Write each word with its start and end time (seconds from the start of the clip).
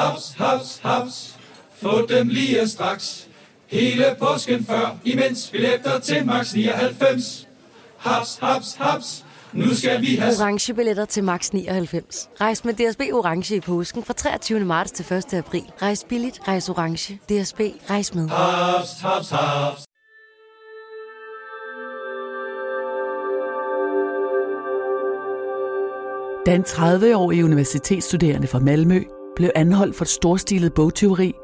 Haps, 0.00 0.34
haps, 0.38 0.80
haps. 0.82 1.38
Få 1.82 2.06
dem 2.06 2.28
lige 2.28 2.68
straks. 2.68 3.28
Hele 3.66 4.04
påsken 4.18 4.64
før, 4.64 4.96
imens 5.04 5.48
billetter 5.52 5.98
til 5.98 6.26
max 6.26 6.54
99. 6.54 7.48
Haps, 7.98 8.38
haps, 8.42 8.74
haps. 8.74 9.24
Nu 9.52 9.74
skal 9.74 10.00
vi 10.00 10.16
have... 10.16 10.34
Orange 10.40 10.74
billetter 10.74 11.04
til 11.04 11.24
max 11.24 11.50
99. 11.50 12.28
Rejs 12.40 12.64
med 12.64 12.74
DSB 12.74 13.00
Orange 13.12 13.56
i 13.56 13.60
påsken 13.60 14.04
fra 14.04 14.14
23. 14.14 14.60
marts 14.60 14.90
til 14.90 15.16
1. 15.16 15.34
april. 15.34 15.64
Rejs 15.82 16.04
billigt, 16.08 16.40
rejs 16.48 16.68
orange. 16.68 17.14
DSB, 17.14 17.60
rejs 17.90 18.14
med. 18.14 18.28
Haps, 18.28 19.00
haps, 19.00 19.30
haps. 19.30 19.84
Da 26.46 26.54
en 26.54 26.64
30-årig 26.64 27.44
universitetsstuderende 27.44 28.46
fra 28.46 28.58
Malmø 28.58 29.02
blev 29.40 29.50
anholdt 29.54 29.96
for 29.96 30.04
et 30.04 30.08
storstilet 30.08 30.74
bogtyveri, 30.74 31.34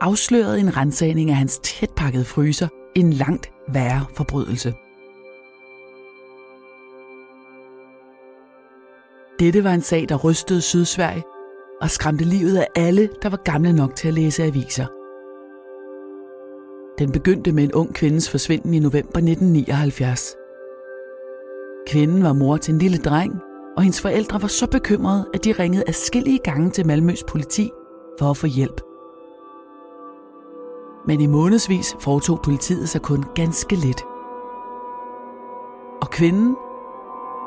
afslørede 0.00 0.60
en 0.60 0.76
rensagning 0.76 1.30
af 1.30 1.36
hans 1.36 1.58
tætpakkede 1.58 2.24
fryser 2.24 2.68
en 2.96 3.12
langt 3.12 3.50
værre 3.68 4.04
forbrydelse. 4.14 4.74
Dette 9.38 9.64
var 9.64 9.72
en 9.72 9.80
sag, 9.80 10.08
der 10.08 10.16
rystede 10.16 10.60
Sydsverige 10.60 11.22
og 11.80 11.90
skræmte 11.90 12.24
livet 12.24 12.56
af 12.56 12.66
alle, 12.76 13.08
der 13.22 13.28
var 13.28 13.42
gamle 13.44 13.72
nok 13.72 13.94
til 13.94 14.08
at 14.08 14.14
læse 14.14 14.44
aviser. 14.44 14.86
Den 16.98 17.12
begyndte 17.12 17.52
med 17.52 17.64
en 17.64 17.72
ung 17.72 17.94
kvindes 17.94 18.30
forsvinden 18.30 18.74
i 18.74 18.78
november 18.78 19.18
1979. 19.18 20.36
Kvinden 21.86 22.22
var 22.22 22.32
mor 22.32 22.56
til 22.56 22.74
en 22.74 22.78
lille 22.78 22.98
dreng, 22.98 23.47
og 23.78 23.82
hendes 23.82 24.00
forældre 24.00 24.42
var 24.42 24.48
så 24.48 24.66
bekymrede, 24.66 25.26
at 25.34 25.44
de 25.44 25.52
ringede 25.52 25.84
afskillige 25.86 26.38
gange 26.38 26.70
til 26.70 26.86
Malmøs 26.86 27.24
politi 27.28 27.70
for 28.18 28.30
at 28.30 28.36
få 28.36 28.46
hjælp. 28.46 28.80
Men 31.06 31.20
i 31.20 31.26
månedsvis 31.26 31.96
foretog 32.00 32.40
politiet 32.44 32.88
sig 32.88 33.02
kun 33.02 33.24
ganske 33.34 33.76
lidt. 33.76 34.02
Og 36.00 36.10
kvinden 36.10 36.56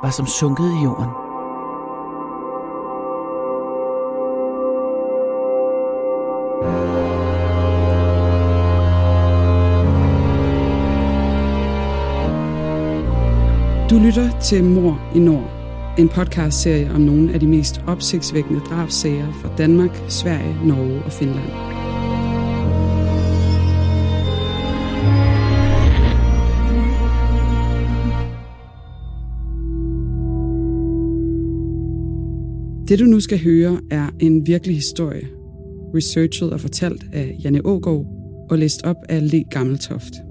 var 0.04 0.10
som 0.10 0.26
sunket 0.26 0.66
i 0.66 0.84
jorden. 0.84 1.10
Du 13.90 13.96
lytter 14.06 14.40
til 14.40 14.64
Mor 14.64 15.00
i 15.16 15.20
Nord, 15.20 15.61
en 15.98 16.10
podcastserie 16.10 16.92
om 16.92 17.02
nogle 17.02 17.34
af 17.34 17.40
de 17.40 17.48
mest 17.48 17.82
opsigtsvækkende 17.88 18.60
drabsager 18.60 19.34
fra 19.42 19.56
Danmark, 19.58 20.02
Sverige, 20.08 20.56
Norge 20.66 21.04
og 21.04 21.12
Finland. 21.12 21.52
Det 32.88 33.00
du 33.00 33.06
nu 33.06 33.20
skal 33.20 33.44
høre 33.44 33.80
er 33.92 34.10
en 34.20 34.48
virkelig 34.48 34.76
historie, 34.76 35.28
researchet 35.96 36.54
og 36.54 36.60
fortalt 36.60 37.04
af 37.14 37.36
Janne 37.44 37.66
Ågaard 37.66 38.06
og 38.50 38.58
læst 38.58 38.84
op 38.84 38.98
af 39.10 39.32
Le 39.32 39.44
Gammeltoft. 39.44 40.31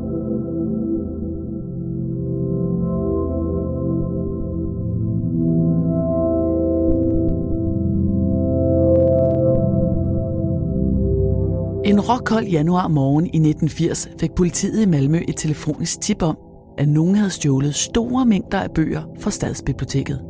Råkold 12.11 12.45
januar 12.45 12.87
morgen 12.87 13.25
i 13.25 13.37
1980 13.49 14.09
fik 14.19 14.31
politiet 14.35 14.81
i 14.81 14.85
Malmø 14.85 15.19
et 15.27 15.35
telefonisk 15.35 16.01
tip 16.01 16.21
om, 16.21 16.37
at 16.77 16.89
nogen 16.89 17.15
havde 17.15 17.29
stjålet 17.29 17.75
store 17.75 18.25
mængder 18.25 18.59
af 18.59 18.71
bøger 18.71 19.01
fra 19.19 19.31
stadsbiblioteket. 19.31 20.21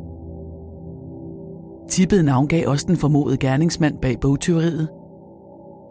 Tippet 1.90 2.25
navngav 2.25 2.70
også 2.70 2.86
den 2.88 2.97
formodede 2.97 3.38
gerningsmand 3.38 3.97
bag 4.02 4.20
bogtyveriet. 4.20 4.90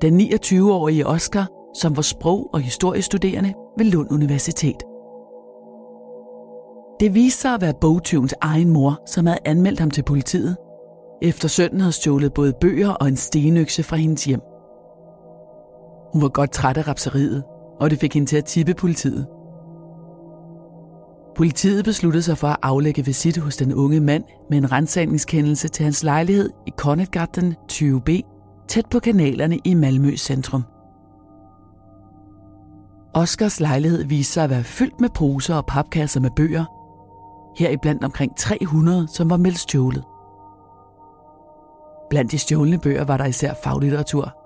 Den 0.03 0.21
29-årige 0.21 1.06
Oscar, 1.06 1.49
som 1.77 1.97
var 1.97 2.03
sprog- 2.03 2.50
og 2.55 2.61
historiestuderende 2.61 3.55
ved 3.79 3.87
Lund 3.87 4.12
Universitet. 4.12 4.83
Det 7.00 7.15
viste 7.15 7.41
sig 7.41 7.55
at 7.55 7.61
være 7.61 7.75
bogtyvens 7.81 8.34
egen 8.41 8.71
mor, 8.71 9.03
som 9.06 9.27
havde 9.27 9.39
anmeldt 9.45 9.81
ham 9.81 9.91
til 9.91 10.03
politiet, 10.03 10.56
efter 11.23 11.49
sønnen 11.49 11.81
havde 11.81 11.93
stjålet 11.93 12.34
både 12.34 12.53
bøger 12.61 12.91
og 12.91 13.09
en 13.09 13.17
stenøkse 13.17 13.83
fra 13.83 13.97
hendes 13.97 14.25
hjem. 14.25 14.41
Hun 16.12 16.22
var 16.22 16.28
godt 16.28 16.53
træt 16.53 16.76
af 16.76 16.88
rapseriet, 16.88 17.44
og 17.81 17.91
det 17.91 17.98
fik 17.98 18.15
hende 18.15 18.28
til 18.28 18.37
at 18.37 18.44
tippe 18.44 18.75
politiet. 18.75 19.26
Politiet 21.37 21.84
besluttede 21.84 22.22
sig 22.22 22.38
for 22.38 22.48
at 22.48 22.56
aflægge 22.62 23.04
visit 23.04 23.37
hos 23.37 23.56
den 23.56 23.75
unge 23.75 24.00
mand 24.00 24.25
med 24.50 24.59
en 24.59 24.72
rensagningskendelse 24.72 25.69
til 25.69 25.84
hans 25.84 26.03
lejlighed 26.03 26.50
i 26.66 26.72
Kornetgarten 26.76 27.54
20B, 27.72 28.20
tæt 28.69 28.87
på 28.91 28.99
kanalerne 28.99 29.59
i 29.65 29.75
Malmø 29.75 30.16
centrum. 30.16 30.65
Oscars 33.15 33.60
lejlighed 33.60 34.04
viste 34.04 34.32
sig 34.32 34.44
at 34.44 34.50
være 34.50 34.65
fyldt 34.65 35.00
med 35.00 35.09
poser 35.09 35.54
og 35.54 35.66
papkasser 35.66 36.20
med 36.20 36.31
bøger, 36.37 36.65
heriblandt 37.59 38.04
omkring 38.04 38.37
300, 38.37 39.09
som 39.09 39.31
var 39.31 39.37
meldt 39.37 39.59
stjålet. 39.59 40.04
Blandt 42.10 42.32
de 42.32 42.38
stjålne 42.38 42.78
bøger 42.78 43.04
var 43.04 43.16
der 43.16 43.25
især 43.25 43.54
faglitteratur– 43.65 44.32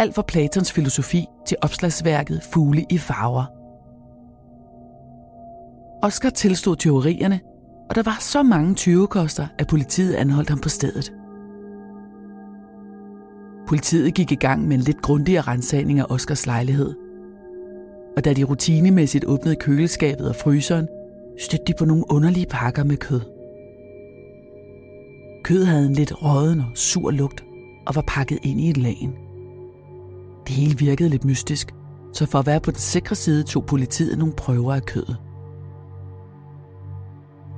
alt 0.00 0.14
fra 0.14 0.22
Platons 0.22 0.72
filosofi 0.72 1.26
til 1.46 1.56
opslagsværket 1.62 2.42
Fugle 2.52 2.86
i 2.90 2.98
farver. 2.98 3.44
Oscar 6.02 6.30
tilstod 6.30 6.76
teorierne, 6.76 7.40
og 7.88 7.94
der 7.94 8.02
var 8.02 8.16
så 8.20 8.42
mange 8.42 8.74
tyvekoster, 8.74 9.46
at 9.58 9.66
politiet 9.66 10.14
anholdt 10.14 10.48
ham 10.48 10.58
på 10.58 10.68
stedet. 10.68 11.12
Politiet 13.68 14.14
gik 14.14 14.32
i 14.32 14.34
gang 14.34 14.68
med 14.68 14.76
en 14.76 14.82
lidt 14.82 15.02
grundigere 15.02 15.42
rensagning 15.42 15.98
af 15.98 16.06
Oscars 16.08 16.46
lejlighed. 16.46 16.94
Og 18.16 18.24
da 18.24 18.32
de 18.32 18.44
rutinemæssigt 18.44 19.24
åbnede 19.24 19.56
køleskabet 19.56 20.28
og 20.28 20.36
fryseren, 20.36 20.88
stødte 21.40 21.64
de 21.66 21.74
på 21.78 21.84
nogle 21.84 22.04
underlige 22.10 22.46
pakker 22.46 22.84
med 22.84 22.96
kød. 22.96 23.20
Kød 25.44 25.64
havde 25.64 25.86
en 25.86 25.94
lidt 25.94 26.22
råden 26.22 26.60
og 26.60 26.66
sur 26.74 27.10
lugt 27.10 27.44
og 27.86 27.94
var 27.94 28.04
pakket 28.06 28.38
ind 28.42 28.60
i 28.60 28.70
et 28.70 28.76
lagen. 28.76 29.29
Det 30.50 30.58
hele 30.58 30.78
virkede 30.78 31.08
lidt 31.08 31.24
mystisk, 31.24 31.74
så 32.12 32.26
for 32.26 32.38
at 32.38 32.46
være 32.46 32.60
på 32.60 32.70
den 32.70 32.78
sikre 32.78 33.14
side 33.14 33.42
tog 33.42 33.66
politiet 33.66 34.18
nogle 34.18 34.34
prøver 34.34 34.74
af 34.74 34.82
kødet. 34.82 35.16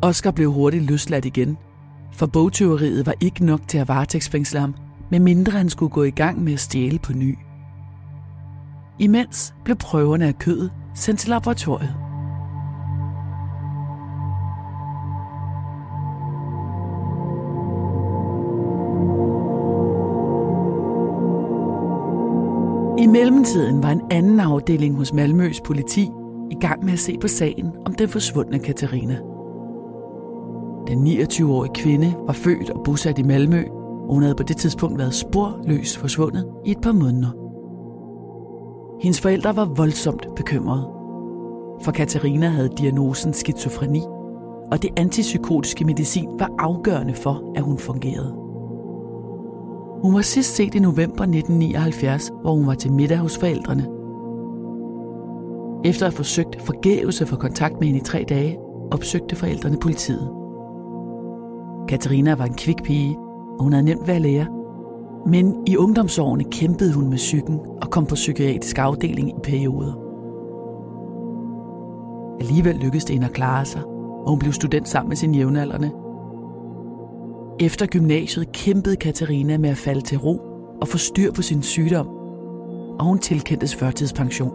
Oscar 0.02 0.30
blev 0.30 0.52
hurtigt 0.52 0.84
løsladt 0.84 1.24
igen, 1.24 1.56
for 2.12 2.26
bogtyveriet 2.26 3.06
var 3.06 3.14
ikke 3.20 3.44
nok 3.44 3.60
til 3.68 3.78
at 3.78 3.88
varetægtsfængsle 3.88 4.60
ham, 4.60 4.74
medmindre 5.10 5.52
han 5.52 5.70
skulle 5.70 5.90
gå 5.90 6.02
i 6.02 6.10
gang 6.10 6.44
med 6.44 6.52
at 6.52 6.60
stjæle 6.60 6.98
på 6.98 7.12
ny. 7.12 7.38
Imens 8.98 9.54
blev 9.64 9.76
prøverne 9.76 10.26
af 10.26 10.38
kødet 10.38 10.72
sendt 10.94 11.20
til 11.20 11.30
laboratoriet. 11.30 12.01
I 22.98 23.06
mellemtiden 23.06 23.82
var 23.82 23.90
en 23.90 24.02
anden 24.10 24.40
afdeling 24.40 24.96
hos 24.96 25.12
Malmøs 25.12 25.60
politi 25.60 26.10
i 26.50 26.54
gang 26.54 26.84
med 26.84 26.92
at 26.92 26.98
se 26.98 27.18
på 27.18 27.28
sagen 27.28 27.70
om 27.86 27.94
den 27.94 28.08
forsvundne 28.08 28.58
Katarina. 28.58 29.18
Den 30.86 31.06
29-årige 31.06 31.74
kvinde 31.74 32.14
var 32.26 32.32
født 32.32 32.70
og 32.70 32.84
bosat 32.84 33.18
i 33.18 33.22
Malmø, 33.22 33.64
og 34.08 34.14
hun 34.14 34.22
havde 34.22 34.34
på 34.34 34.42
det 34.42 34.56
tidspunkt 34.56 34.98
været 34.98 35.14
sporløst 35.14 35.98
forsvundet 35.98 36.48
i 36.66 36.70
et 36.70 36.80
par 36.80 36.92
måneder. 36.92 37.30
Hendes 39.02 39.20
forældre 39.20 39.56
var 39.56 39.74
voldsomt 39.76 40.26
bekymrede, 40.36 40.82
for 41.82 41.92
Katarina 41.92 42.48
havde 42.48 42.70
diagnosen 42.78 43.32
skizofreni, 43.32 44.02
og 44.72 44.82
det 44.82 44.90
antipsykotiske 44.96 45.84
medicin 45.84 46.28
var 46.38 46.50
afgørende 46.58 47.14
for, 47.14 47.52
at 47.56 47.62
hun 47.62 47.78
fungerede. 47.78 48.41
Hun 50.02 50.14
var 50.14 50.20
sidst 50.20 50.54
set 50.54 50.74
i 50.74 50.78
november 50.78 51.22
1979, 51.22 52.30
hvor 52.42 52.54
hun 52.54 52.66
var 52.66 52.74
til 52.74 52.92
middag 52.92 53.18
hos 53.18 53.38
forældrene. 53.38 53.82
Efter 55.84 56.06
at 56.06 56.12
have 56.12 56.16
forsøgt 56.16 56.62
forgæves 56.62 57.20
at 57.22 57.28
få 57.28 57.36
kontakt 57.36 57.74
med 57.80 57.86
hende 57.86 58.00
i 58.00 58.02
tre 58.02 58.24
dage, 58.28 58.58
opsøgte 58.90 59.36
forældrene 59.36 59.76
politiet. 59.76 60.30
Katarina 61.88 62.34
var 62.34 62.44
en 62.44 62.54
kvik 62.54 62.82
pige, 62.82 63.18
og 63.58 63.62
hun 63.62 63.72
havde 63.72 63.84
nemt 63.84 64.06
været 64.06 64.20
lærer. 64.20 64.46
Men 65.28 65.56
i 65.66 65.76
ungdomsårene 65.76 66.44
kæmpede 66.44 66.94
hun 66.94 67.08
med 67.08 67.16
psyken 67.16 67.60
og 67.82 67.90
kom 67.90 68.06
på 68.06 68.14
psykiatrisk 68.14 68.78
afdeling 68.78 69.28
i 69.28 69.40
perioder. 69.42 69.92
Alligevel 72.40 72.76
lykkedes 72.76 73.04
det 73.04 73.14
hende 73.14 73.26
at 73.26 73.32
klare 73.32 73.64
sig, 73.64 73.84
og 74.24 74.30
hun 74.30 74.38
blev 74.38 74.52
student 74.52 74.88
sammen 74.88 75.08
med 75.08 75.16
sine 75.16 75.36
jævnaldrende. 75.36 75.90
Efter 77.60 77.86
gymnasiet 77.86 78.52
kæmpede 78.52 78.96
Katarina 78.96 79.58
med 79.58 79.70
at 79.70 79.76
falde 79.76 80.00
til 80.00 80.18
ro 80.18 80.40
og 80.80 80.88
få 80.88 80.98
styr 80.98 81.32
på 81.32 81.42
sin 81.42 81.62
sygdom, 81.62 82.06
og 82.98 83.04
hun 83.04 83.18
tilkendtes 83.18 83.74
førtidspension. 83.74 84.50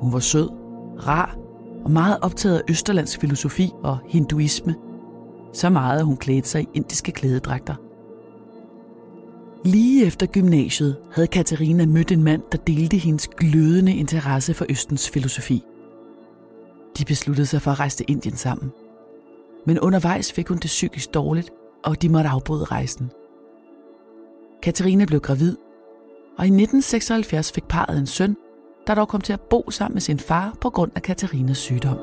Hun 0.00 0.12
var 0.12 0.18
sød, 0.18 0.48
rar 1.06 1.36
og 1.84 1.90
meget 1.90 2.18
optaget 2.22 2.58
af 2.58 2.62
østerlandsk 2.68 3.20
filosofi 3.20 3.70
og 3.82 3.98
hinduisme. 4.08 4.74
Så 5.52 5.70
meget, 5.70 5.98
at 5.98 6.04
hun 6.04 6.16
klædte 6.16 6.48
sig 6.48 6.62
i 6.62 6.68
indiske 6.74 7.12
klædedragter. 7.12 7.74
Lige 9.64 10.06
efter 10.06 10.26
gymnasiet 10.26 10.96
havde 11.12 11.26
Katarina 11.26 11.86
mødt 11.86 12.12
en 12.12 12.22
mand, 12.22 12.42
der 12.52 12.58
delte 12.58 12.96
hendes 12.96 13.28
glødende 13.28 13.96
interesse 13.96 14.54
for 14.54 14.66
Østens 14.68 15.10
filosofi. 15.10 15.62
De 16.98 17.04
besluttede 17.04 17.46
sig 17.46 17.62
for 17.62 17.70
at 17.70 17.80
rejse 17.80 17.96
til 17.96 18.06
Indien 18.08 18.36
sammen. 18.36 18.70
Men 19.66 19.80
undervejs 19.80 20.32
fik 20.32 20.48
hun 20.48 20.58
det 20.58 20.66
psykisk 20.66 21.14
dårligt, 21.14 21.50
og 21.84 22.02
de 22.02 22.08
måtte 22.08 22.30
afbryde 22.30 22.64
rejsen. 22.64 23.10
Katarina 24.62 25.04
blev 25.04 25.20
gravid, 25.20 25.56
og 26.38 26.44
i 26.44 26.48
1976 26.48 27.52
fik 27.52 27.64
parret 27.64 27.98
en 27.98 28.06
søn, 28.06 28.36
der 28.86 28.94
dog 28.94 29.08
kom 29.08 29.20
til 29.20 29.32
at 29.32 29.40
bo 29.40 29.70
sammen 29.70 29.94
med 29.94 30.00
sin 30.00 30.18
far 30.18 30.56
på 30.60 30.70
grund 30.70 30.92
af 30.94 31.02
Katarinas 31.02 31.58
sygdom. 31.58 31.98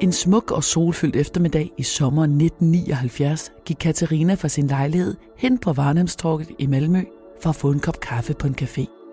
En 0.00 0.12
smuk 0.12 0.50
og 0.50 0.64
solfyldt 0.64 1.16
eftermiddag 1.16 1.72
i 1.78 1.82
sommeren 1.82 2.30
1979 2.30 3.52
gik 3.64 3.76
Katarina 3.80 4.34
fra 4.34 4.48
sin 4.48 4.66
lejlighed 4.66 5.14
hen 5.36 5.58
på 5.58 5.72
Varnhemstorget 5.72 6.50
i 6.58 6.66
Malmø 6.66 7.02
for 7.42 7.50
at 7.50 7.56
få 7.56 7.70
en 7.70 7.80
kop 7.80 8.00
kaffe 8.00 8.34
på 8.34 8.46
en 8.46 8.56
café. 8.62 9.03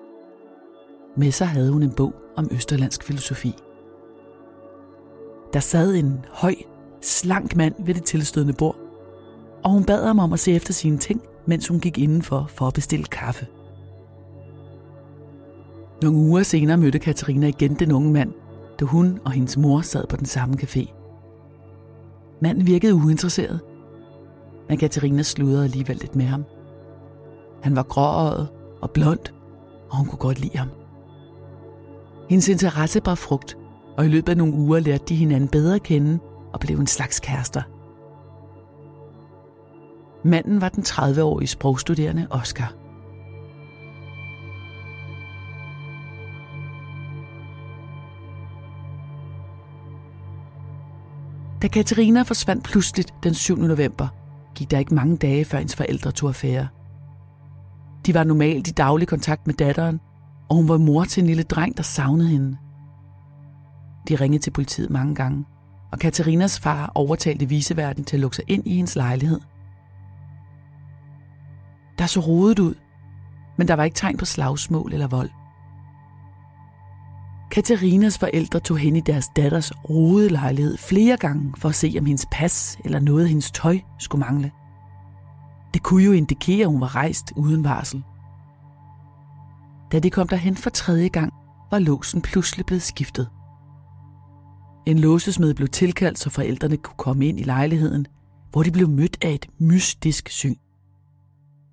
Med 1.18 1.31
sig 1.31 1.48
havde 1.48 1.72
hun 1.72 1.84
en 1.84 1.94
bog 1.94 2.13
om 2.36 2.48
østerlandsk 2.52 3.04
filosofi. 3.04 3.56
Der 5.54 5.60
sad 5.60 5.96
en 5.96 6.25
høj, 6.30 6.56
slank 7.02 7.56
mand 7.56 7.74
ved 7.86 7.94
det 7.94 8.04
tilstødende 8.04 8.54
bord, 8.54 8.75
og 9.63 9.72
hun 9.72 9.84
bad 9.84 10.06
ham 10.06 10.19
om 10.19 10.34
at 10.34 10.40
se 10.40 10.52
efter 10.52 10.74
sine 10.74 10.98
ting, 10.98 11.22
mens 11.46 11.68
hun 11.68 11.80
gik 11.80 11.98
indenfor 11.98 12.46
for 12.50 12.68
at 12.68 12.74
bestille 12.74 13.06
kaffe. 13.06 13.48
Nogle 16.02 16.18
uger 16.18 16.44
senere 16.44 16.78
mødte 16.78 17.00
Katarina 17.00 17.48
igen 17.48 17.74
den 17.74 17.92
unge 17.92 18.12
mand, 18.12 18.34
da 18.80 18.86
hun 18.86 19.19
og 19.25 19.31
hendes 19.31 19.57
mor 19.57 19.81
sad 19.81 20.07
på 20.07 20.18
den 20.18 20.25
samme 20.25 20.56
café. 20.56 20.94
Manden 22.42 22.68
virkede 22.68 22.96
uinteresseret, 22.96 23.60
men 24.69 24.78
Katarina 24.78 25.24
sludrede 25.24 25.64
alligevel 25.64 25.98
lidt 25.98 26.16
med 26.16 26.25
ham. 26.25 26.44
Han 27.62 27.75
var 27.75 27.84
gråøjet 27.84 28.48
og 28.81 28.92
blond, 28.92 29.34
og 29.90 29.98
hun 29.98 30.07
kunne 30.07 30.19
godt 30.19 30.40
lide 30.40 30.57
ham. 30.57 30.68
Hendes 32.31 32.48
interesse 32.48 33.01
bar 33.01 33.16
frugt, 33.16 33.57
og 33.98 34.06
i 34.06 34.07
løbet 34.07 34.30
af 34.30 34.38
nogle 34.38 34.54
uger 34.54 34.80
lærte 34.80 35.06
de 35.06 35.16
hinanden 35.16 35.50
bedre 35.50 35.75
at 35.75 35.83
kende 35.83 36.19
og 36.54 36.60
blev 36.60 36.80
en 36.80 36.88
slags 36.88 37.19
kærester. 37.19 37.62
Manden 40.28 40.62
var 40.62 40.69
den 40.69 40.83
30-årige 40.83 41.48
sprogstuderende 41.48 42.28
Oscar. 42.30 42.74
Da 51.62 51.68
Katarina 51.68 52.22
forsvandt 52.22 52.63
pludseligt 52.63 53.13
den 53.24 53.33
7. 53.33 53.57
november, 53.57 54.07
gik 54.56 54.72
der 54.72 54.80
ikke 54.80 54.95
mange 54.95 55.18
dage, 55.18 55.45
før 55.45 55.57
hendes 55.57 55.75
forældre 55.75 56.12
tog 56.12 56.30
affære. 56.30 56.68
De 58.06 58.13
var 58.13 58.24
normalt 58.24 58.68
i 58.68 58.72
daglig 58.72 59.07
kontakt 59.07 59.48
med 59.48 59.56
datteren, 59.56 60.00
og 60.51 60.57
hun 60.57 60.69
var 60.69 60.77
mor 60.77 61.03
til 61.03 61.21
en 61.21 61.27
lille 61.27 61.44
dreng, 61.44 61.77
der 61.77 61.83
savnede 61.83 62.30
hende. 62.30 62.57
De 64.07 64.15
ringede 64.15 64.44
til 64.44 64.51
politiet 64.51 64.89
mange 64.89 65.15
gange, 65.15 65.45
og 65.92 66.00
Katarinas 66.00 66.59
far 66.59 66.92
overtalte 66.95 67.50
viseverden 67.50 68.03
til 68.03 68.15
at 68.15 68.19
lukke 68.19 68.36
sig 68.36 68.45
ind 68.48 68.68
i 68.68 68.75
hendes 68.75 68.95
lejlighed. 68.95 69.39
Der 71.98 72.06
så 72.06 72.19
rodet 72.19 72.59
ud, 72.59 72.74
men 73.57 73.68
der 73.68 73.74
var 73.74 73.83
ikke 73.83 73.95
tegn 73.95 74.18
på 74.18 74.25
slagsmål 74.25 74.94
eller 74.94 75.07
vold. 75.07 75.30
Katarinas 77.51 78.18
forældre 78.18 78.59
tog 78.59 78.77
hen 78.77 78.95
i 78.95 79.01
deres 79.01 79.27
datters 79.36 79.71
rodede 79.89 80.30
lejlighed 80.30 80.77
flere 80.77 81.18
gange 81.18 81.54
for 81.57 81.69
at 81.69 81.75
se, 81.75 81.95
om 82.00 82.06
hendes 82.06 82.25
pas 82.31 82.77
eller 82.86 83.00
noget 83.00 83.24
af 83.24 83.30
hendes 83.30 83.51
tøj 83.51 83.80
skulle 84.00 84.25
mangle. 84.25 84.51
Det 85.74 85.83
kunne 85.83 86.04
jo 86.04 86.12
indikere, 86.12 86.62
at 86.62 86.71
hun 86.71 86.81
var 86.81 86.95
rejst 86.95 87.33
uden 87.36 87.63
varsel. 87.63 88.04
Da 89.92 90.00
de 90.00 90.10
kom 90.10 90.28
derhen 90.28 90.56
for 90.56 90.70
tredje 90.70 91.08
gang, 91.08 91.34
var 91.72 91.80
låsen 91.80 92.22
pludselig 92.22 92.66
blevet 92.66 92.82
skiftet. 92.82 93.30
En 94.86 95.00
låsesmed 95.00 95.54
blev 95.54 95.68
tilkaldt, 95.68 96.20
så 96.20 96.30
forældrene 96.30 96.78
kunne 96.78 96.98
komme 96.98 97.28
ind 97.28 97.40
i 97.40 97.44
lejligheden, 97.44 98.06
hvor 98.52 98.64
de 98.64 98.72
blev 98.72 98.90
mødt 98.90 99.18
af 99.26 99.30
et 99.30 99.48
mystisk 99.58 100.30
syn. 100.30 100.56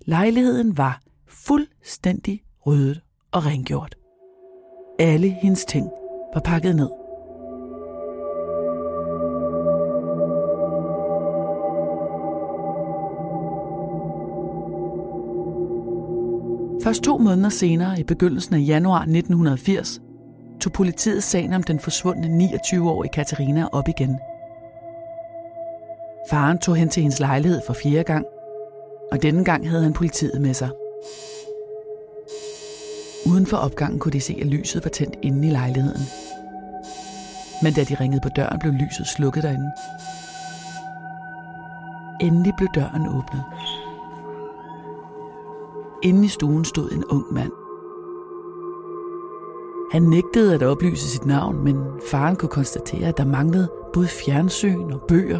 Lejligheden 0.05 0.77
var 0.77 1.01
fuldstændig 1.27 2.41
ryddet 2.65 3.01
og 3.31 3.45
rengjort. 3.45 3.95
Alle 4.99 5.29
hendes 5.29 5.65
ting 5.65 5.89
var 6.33 6.41
pakket 6.41 6.75
ned. 6.75 6.98
Først 16.83 17.03
to 17.03 17.17
måneder 17.17 17.49
senere, 17.49 17.99
i 17.99 18.03
begyndelsen 18.03 18.55
af 18.55 18.63
januar 18.67 18.99
1980, 18.99 20.01
tog 20.61 20.73
politiet 20.73 21.23
sagen 21.23 21.53
om 21.53 21.63
den 21.63 21.79
forsvundne 21.79 22.45
29-årige 22.45 23.11
Katarina 23.11 23.67
op 23.71 23.87
igen. 23.87 24.19
Faren 26.29 26.57
tog 26.57 26.75
hen 26.75 26.89
til 26.89 27.01
hendes 27.01 27.19
lejlighed 27.19 27.61
for 27.67 27.73
fjerde 27.73 28.03
gang, 28.03 28.25
og 29.11 29.21
denne 29.21 29.43
gang 29.43 29.69
havde 29.69 29.83
han 29.83 29.93
politiet 29.93 30.41
med 30.41 30.53
sig. 30.53 30.69
Uden 33.25 33.45
for 33.45 33.57
opgangen 33.57 33.99
kunne 33.99 34.11
de 34.11 34.21
se, 34.21 34.37
at 34.41 34.47
lyset 34.47 34.83
var 34.83 34.89
tændt 34.89 35.15
inde 35.21 35.47
i 35.47 35.51
lejligheden. 35.51 36.01
Men 37.63 37.73
da 37.73 37.83
de 37.83 37.95
ringede 37.95 38.21
på 38.23 38.29
døren, 38.29 38.59
blev 38.59 38.73
lyset 38.73 39.07
slukket 39.07 39.43
derinde. 39.43 39.71
Endelig 42.21 42.53
blev 42.57 42.69
døren 42.75 43.07
åbnet. 43.07 43.43
Inde 46.01 46.25
i 46.25 46.27
stuen 46.27 46.65
stod 46.65 46.91
en 46.91 47.05
ung 47.05 47.33
mand. 47.33 47.51
Han 49.91 50.01
nægtede 50.01 50.53
at 50.53 50.63
oplyse 50.63 51.09
sit 51.09 51.25
navn, 51.25 51.63
men 51.63 51.77
faren 52.11 52.35
kunne 52.35 52.49
konstatere, 52.49 53.07
at 53.07 53.17
der 53.17 53.25
manglede 53.25 53.71
både 53.93 54.07
fjernsyn 54.07 54.91
og 54.91 55.01
bøger. 55.07 55.39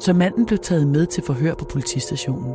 Så 0.00 0.12
manden 0.12 0.46
blev 0.46 0.58
taget 0.58 0.86
med 0.86 1.06
til 1.06 1.22
forhør 1.24 1.54
på 1.54 1.64
politistationen. 1.64 2.54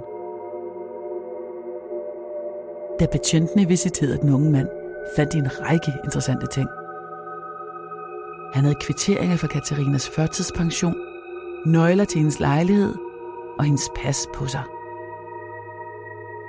Da 2.99 3.05
betjentene 3.11 3.67
visiterede 3.67 4.17
den 4.17 4.33
unge 4.33 4.51
mand, 4.51 4.67
fandt 5.15 5.33
de 5.33 5.37
en 5.37 5.61
række 5.61 5.91
interessante 6.05 6.47
ting. 6.47 6.69
Han 8.53 8.63
havde 8.63 8.75
kvitteringer 8.81 9.37
for 9.37 9.47
Katarinas 9.47 10.09
førtidspension, 10.09 10.95
nøgler 11.65 12.05
til 12.05 12.17
hendes 12.17 12.39
lejlighed 12.39 12.93
og 13.59 13.65
hendes 13.65 13.89
pas 13.95 14.27
på 14.33 14.47
sig. 14.47 14.63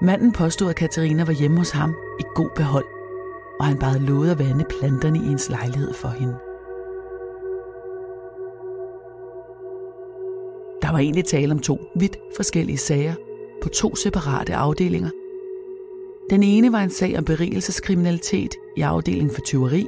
Manden 0.02 0.32
påstod, 0.32 0.70
at 0.70 0.76
Katarina 0.76 1.24
var 1.24 1.32
hjemme 1.32 1.58
hos 1.58 1.70
ham 1.70 1.94
i 2.20 2.22
god 2.34 2.50
behold, 2.56 2.84
og 3.60 3.66
han 3.66 3.78
bare 3.78 3.98
lovede 3.98 4.30
at 4.30 4.38
vande 4.38 4.64
planterne 4.78 5.18
i 5.18 5.22
hendes 5.22 5.50
lejlighed 5.50 5.94
for 5.94 6.08
hende. 6.08 6.34
Der 10.82 10.92
var 10.92 10.98
egentlig 10.98 11.24
tale 11.24 11.52
om 11.52 11.58
to 11.58 11.78
vidt 11.96 12.16
forskellige 12.36 12.78
sager 12.78 13.14
på 13.62 13.68
to 13.68 13.96
separate 13.96 14.54
afdelinger. 14.54 15.10
Den 16.30 16.42
ene 16.42 16.72
var 16.72 16.80
en 16.80 16.90
sag 16.90 17.18
om 17.18 17.24
berigelseskriminalitet 17.24 18.54
i 18.76 18.80
afdelingen 18.80 19.34
for 19.34 19.40
tyveri, 19.40 19.86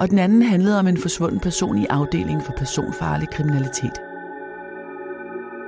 og 0.00 0.10
den 0.10 0.18
anden 0.18 0.42
handlede 0.42 0.78
om 0.78 0.86
en 0.86 0.96
forsvunden 0.96 1.40
person 1.40 1.78
i 1.78 1.86
afdelingen 1.90 2.44
for 2.44 2.52
personfarlig 2.58 3.28
kriminalitet. 3.28 4.00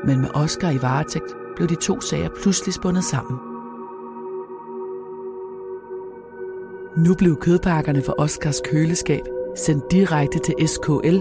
Men 0.04 0.20
med 0.20 0.28
Oscar 0.34 0.70
i 0.70 0.82
varetægt 0.82 1.45
blev 1.56 1.68
de 1.68 1.74
to 1.74 2.00
sager 2.00 2.28
pludselig 2.42 2.74
spundet 2.74 3.04
sammen. 3.04 3.38
Nu 6.96 7.14
blev 7.14 7.36
kødpakkerne 7.36 8.02
for 8.02 8.14
Oscars 8.18 8.60
køleskab 8.64 9.22
sendt 9.56 9.90
direkte 9.90 10.38
til 10.38 10.68
SKL, 10.68 11.18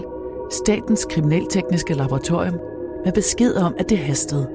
Statens 0.50 1.06
Kriminaltekniske 1.10 1.94
Laboratorium, 1.94 2.58
med 3.04 3.12
besked 3.12 3.54
om, 3.54 3.74
at 3.78 3.88
det 3.88 3.98
hastede. 3.98 4.48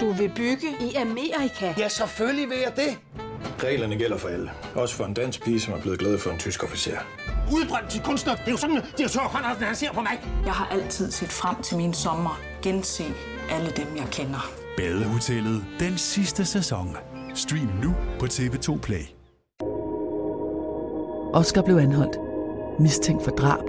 Du 0.00 0.12
vil 0.12 0.30
bygge 0.36 0.68
i 0.80 0.94
Amerika? 0.94 1.74
Ja, 1.78 1.88
selvfølgelig 1.88 2.48
vil 2.48 2.58
jeg 2.58 2.72
det. 2.76 2.98
Reglerne 3.64 3.96
gælder 3.96 4.16
for 4.16 4.28
alle. 4.28 4.50
Også 4.74 4.94
for 4.94 5.04
en 5.04 5.14
dansk 5.14 5.44
pige, 5.44 5.60
som 5.60 5.74
er 5.74 5.80
blevet 5.80 5.98
glad 5.98 6.18
for 6.18 6.30
en 6.30 6.38
tysk 6.38 6.64
officer. 6.64 6.98
Udbrændt 7.52 7.90
til 7.90 8.02
kunstner. 8.02 8.34
Det 8.34 8.46
er 8.46 8.50
jo 8.50 8.56
sådan, 8.56 8.76
at 8.76 8.84
de 8.98 9.02
har 9.02 9.08
tørt, 9.08 9.58
han 9.60 9.76
ser 9.76 9.92
på 9.92 10.00
mig. 10.00 10.20
Jeg 10.44 10.52
har 10.52 10.66
altid 10.66 11.10
set 11.10 11.28
frem 11.28 11.62
til 11.62 11.76
min 11.76 11.94
sommer. 11.94 12.40
Gense 12.62 13.04
alle 13.50 13.70
dem, 13.76 13.86
jeg 13.96 14.06
kender. 14.12 14.50
Badehotellet 14.76 15.64
den 15.80 15.98
sidste 15.98 16.44
sæson. 16.44 16.96
Stream 17.34 17.68
nu 17.82 17.94
på 18.18 18.26
TV2 18.26 18.78
Play. 18.78 19.04
Oscar 21.32 21.62
blev 21.62 21.76
anholdt. 21.76 22.18
Mistænkt 22.80 23.24
for 23.24 23.30
drab. 23.30 23.64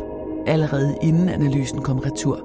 Allerede 0.48 0.98
inden 1.02 1.30
analysen 1.30 1.82
kom 1.82 2.00
retur. 2.00 2.38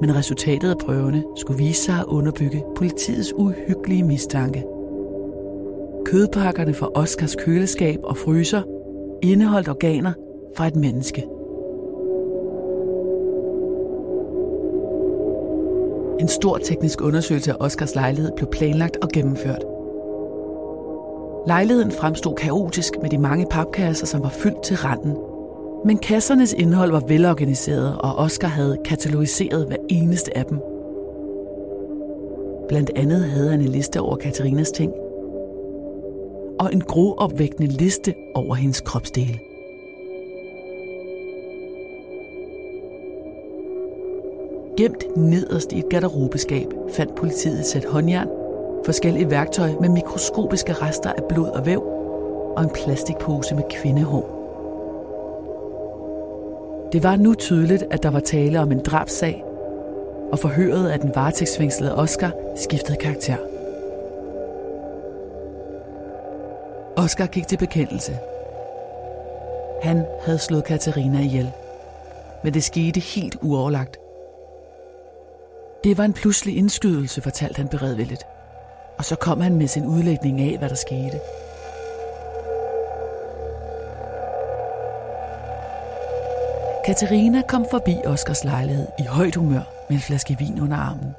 Men 0.00 0.16
resultatet 0.16 0.70
af 0.70 0.78
prøverne 0.78 1.24
skulle 1.36 1.64
vise 1.64 1.82
sig 1.82 1.98
at 1.98 2.04
underbygge 2.04 2.64
politiets 2.76 3.32
uhyggelige 3.36 4.02
mistanke. 4.02 4.64
Kødpakkerne 6.04 6.74
fra 6.74 6.88
Oscars 6.94 7.36
køleskab 7.36 7.98
og 8.04 8.16
fryser 8.16 8.62
indeholdt 9.22 9.68
organer 9.68 10.12
fra 10.56 10.66
et 10.66 10.76
menneske. 10.76 11.26
En 16.20 16.28
stor 16.28 16.58
teknisk 16.58 17.00
undersøgelse 17.00 17.52
af 17.52 17.56
Oscars 17.60 17.94
lejlighed 17.94 18.32
blev 18.36 18.48
planlagt 18.52 18.96
og 18.96 19.08
gennemført. 19.08 19.64
Lejligheden 21.46 21.92
fremstod 21.92 22.34
kaotisk 22.34 22.92
med 23.02 23.10
de 23.10 23.18
mange 23.18 23.46
papkasser, 23.50 24.06
som 24.06 24.22
var 24.22 24.28
fyldt 24.28 24.62
til 24.62 24.76
randen. 24.76 25.16
Men 25.84 25.98
kassernes 25.98 26.52
indhold 26.52 26.90
var 26.90 27.02
velorganiseret, 27.08 27.98
og 27.98 28.16
Oscar 28.16 28.48
havde 28.48 28.78
katalogiseret 28.84 29.66
hver 29.66 29.76
eneste 29.88 30.36
af 30.36 30.44
dem. 30.44 30.58
Blandt 32.68 32.90
andet 32.96 33.24
havde 33.24 33.50
han 33.50 33.60
en 33.60 33.68
liste 33.68 34.00
over 34.00 34.16
Katarinas 34.16 34.70
ting, 34.70 34.92
og 36.58 36.72
en 36.72 36.80
groopvækkende 36.80 37.72
liste 37.72 38.14
over 38.34 38.54
hendes 38.54 38.80
kropsdele. 38.80 39.38
Gemt 44.80 45.16
nederst 45.16 45.72
i 45.72 45.78
et 45.78 45.88
garderobeskab 45.88 46.66
fandt 46.92 47.14
politiet 47.14 47.58
et 47.58 47.66
sæt 47.66 47.84
håndjern, 47.84 48.28
forskellige 48.84 49.30
værktøj 49.30 49.70
med 49.80 49.88
mikroskopiske 49.88 50.72
rester 50.72 51.12
af 51.12 51.24
blod 51.28 51.48
og 51.48 51.66
væv 51.66 51.82
og 52.56 52.62
en 52.62 52.70
plastikpose 52.70 53.54
med 53.54 53.62
kvindehår. 53.70 54.36
Det 56.92 57.02
var 57.02 57.16
nu 57.16 57.34
tydeligt, 57.34 57.84
at 57.90 58.02
der 58.02 58.10
var 58.10 58.20
tale 58.20 58.60
om 58.60 58.72
en 58.72 58.82
drabsag, 58.82 59.44
og 60.32 60.38
forhøret 60.38 60.88
af 60.88 61.00
den 61.00 61.14
varetægtsfængslede 61.14 61.96
Oscar 61.96 62.30
skiftede 62.56 62.98
karakter. 62.98 63.36
Oscar 66.96 67.26
gik 67.26 67.48
til 67.48 67.56
bekendelse. 67.56 68.18
Han 69.82 70.04
havde 70.20 70.38
slået 70.38 70.64
Katarina 70.64 71.20
ihjel, 71.20 71.52
men 72.44 72.54
det 72.54 72.64
skete 72.64 73.00
helt 73.00 73.36
uoverlagt. 73.42 74.00
Det 75.84 75.98
var 75.98 76.04
en 76.04 76.12
pludselig 76.12 76.56
indskydelse, 76.56 77.22
fortalte 77.22 77.56
han 77.56 77.68
beredvilligt. 77.68 78.26
Og 78.98 79.04
så 79.04 79.16
kom 79.16 79.40
han 79.40 79.56
med 79.56 79.68
sin 79.68 79.86
udlægning 79.86 80.40
af, 80.40 80.58
hvad 80.58 80.68
der 80.68 80.74
skete. 80.74 81.20
Katarina 86.86 87.42
kom 87.48 87.66
forbi 87.70 87.96
Oscars 88.06 88.44
lejlighed 88.44 88.86
i 88.98 89.02
højt 89.02 89.36
humør 89.36 89.62
med 89.88 89.96
en 89.96 90.02
flaske 90.02 90.36
vin 90.38 90.60
under 90.60 90.76
armen. 90.76 91.14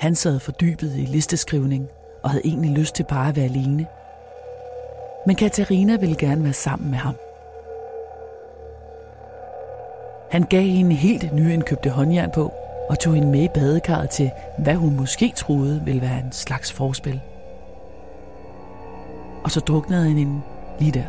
Han 0.00 0.14
sad 0.14 0.40
fordybet 0.40 0.96
i 0.96 1.04
listeskrivning 1.04 1.88
og 2.22 2.30
havde 2.30 2.46
egentlig 2.46 2.70
lyst 2.70 2.94
til 2.94 3.04
bare 3.08 3.28
at 3.28 3.36
være 3.36 3.44
alene. 3.44 3.86
Men 5.26 5.36
Katarina 5.36 5.96
ville 5.96 6.16
gerne 6.16 6.44
være 6.44 6.52
sammen 6.52 6.90
med 6.90 6.98
ham. 6.98 7.14
Han 10.30 10.42
gav 10.42 10.62
hende 10.62 10.94
helt 10.94 11.34
nyindkøbte 11.34 11.90
håndjern 11.90 12.30
på 12.30 12.52
og 12.90 12.98
tog 12.98 13.14
hende 13.14 13.28
med 13.28 13.42
i 13.42 13.48
badekarret 13.54 14.10
til, 14.10 14.30
hvad 14.58 14.74
hun 14.74 14.96
måske 14.96 15.32
troede 15.36 15.82
ville 15.84 16.00
være 16.00 16.18
en 16.18 16.32
slags 16.32 16.72
forspil. 16.72 17.20
Og 19.44 19.50
så 19.50 19.60
druknede 19.60 20.02
han 20.02 20.16
hende 20.16 20.40
lige 20.80 20.92
der. 20.92 21.04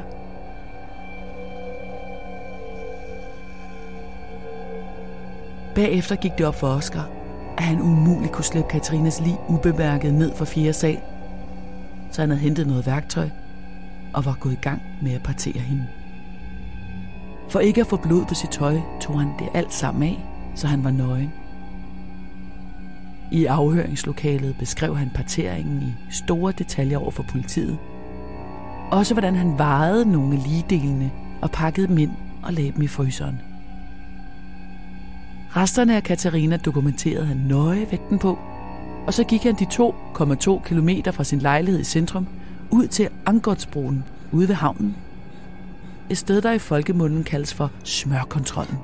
Bagefter 5.75 6.15
gik 6.15 6.37
det 6.37 6.45
op 6.45 6.55
for 6.55 6.67
Oscar, 6.67 7.09
at 7.57 7.63
han 7.63 7.81
umuligt 7.81 8.31
kunne 8.31 8.45
slippe 8.45 8.69
Katrinas 8.69 9.21
lig 9.21 9.37
ubemærket 9.49 10.13
ned 10.13 10.35
fra 10.35 10.45
fjerde 10.45 10.73
sal. 10.73 10.99
Så 12.11 12.21
han 12.21 12.29
havde 12.29 12.41
hentet 12.41 12.67
noget 12.67 12.85
værktøj 12.85 13.29
og 14.13 14.25
var 14.25 14.37
gået 14.39 14.53
i 14.53 14.61
gang 14.61 14.81
med 15.01 15.13
at 15.13 15.23
partere 15.23 15.59
hende. 15.59 15.87
For 17.49 17.59
ikke 17.59 17.81
at 17.81 17.87
få 17.87 17.97
blod 17.97 18.25
på 18.25 18.33
sit 18.33 18.49
tøj, 18.49 18.77
tog 19.01 19.19
han 19.19 19.31
det 19.39 19.47
alt 19.53 19.73
sammen 19.73 20.03
af, 20.03 20.25
så 20.55 20.67
han 20.67 20.83
var 20.83 20.91
nøgen. 20.91 21.40
I 23.31 23.45
afhøringslokalet 23.45 24.55
beskrev 24.59 24.97
han 24.97 25.09
parteringen 25.15 25.81
i 25.81 25.93
store 26.09 26.51
detaljer 26.51 26.97
over 26.97 27.11
for 27.11 27.23
politiet. 27.23 27.77
Også 28.91 29.13
hvordan 29.13 29.35
han 29.35 29.57
vejede 29.57 30.11
nogle 30.11 30.37
ligedelene 30.37 31.11
og 31.41 31.51
pakkede 31.51 31.87
dem 31.87 31.97
ind 31.97 32.11
og 32.43 32.53
lagde 32.53 32.71
dem 32.71 32.81
i 32.81 32.87
fryseren. 32.87 33.41
Resterne 35.55 35.95
af 35.95 36.03
Katarina 36.03 36.57
dokumenterede 36.57 37.25
han 37.25 37.37
nøje 37.37 37.87
vægten 37.91 38.19
på, 38.19 38.39
og 39.07 39.13
så 39.13 39.23
gik 39.23 39.43
han 39.43 39.55
de 39.55 39.65
2,2 39.65 40.59
km 40.63 40.89
fra 41.11 41.23
sin 41.23 41.39
lejlighed 41.39 41.81
i 41.81 41.83
centrum 41.83 42.27
ud 42.69 42.87
til 42.87 43.09
Angårdsbroen 43.25 44.03
ude 44.31 44.47
ved 44.47 44.55
havnen. 44.55 44.95
Et 46.09 46.17
sted, 46.17 46.41
der 46.41 46.51
i 46.51 46.59
folkemunden 46.59 47.23
kaldes 47.23 47.53
for 47.53 47.71
smørkontrollen. 47.83 48.77